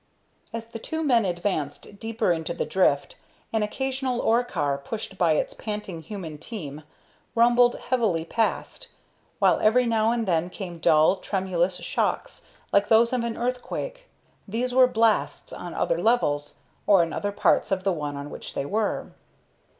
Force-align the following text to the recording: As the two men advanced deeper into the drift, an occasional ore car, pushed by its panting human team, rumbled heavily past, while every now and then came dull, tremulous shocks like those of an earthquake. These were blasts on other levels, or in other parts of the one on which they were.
As 0.51 0.65
the 0.69 0.79
two 0.79 1.03
men 1.03 1.25
advanced 1.25 1.99
deeper 1.99 2.31
into 2.31 2.55
the 2.55 2.65
drift, 2.65 3.17
an 3.53 3.61
occasional 3.61 4.19
ore 4.19 4.43
car, 4.43 4.75
pushed 4.79 5.15
by 5.15 5.33
its 5.33 5.53
panting 5.53 6.01
human 6.01 6.39
team, 6.39 6.81
rumbled 7.35 7.75
heavily 7.75 8.25
past, 8.25 8.87
while 9.37 9.59
every 9.59 9.85
now 9.85 10.11
and 10.11 10.25
then 10.27 10.49
came 10.49 10.79
dull, 10.79 11.17
tremulous 11.17 11.77
shocks 11.81 12.41
like 12.73 12.87
those 12.87 13.13
of 13.13 13.23
an 13.23 13.37
earthquake. 13.37 14.09
These 14.47 14.73
were 14.73 14.87
blasts 14.87 15.53
on 15.53 15.75
other 15.75 16.01
levels, 16.01 16.55
or 16.87 17.03
in 17.03 17.13
other 17.13 17.31
parts 17.31 17.69
of 17.71 17.83
the 17.83 17.93
one 17.93 18.17
on 18.17 18.31
which 18.31 18.55
they 18.55 18.65
were. 18.65 19.13